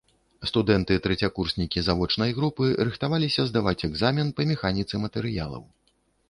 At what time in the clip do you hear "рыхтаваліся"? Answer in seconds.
2.89-3.45